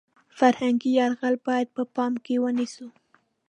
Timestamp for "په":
1.75-1.83